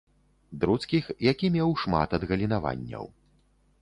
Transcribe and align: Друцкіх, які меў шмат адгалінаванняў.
Друцкіх, 0.61 1.11
які 1.31 1.51
меў 1.57 1.75
шмат 1.85 2.17
адгалінаванняў. 2.19 3.05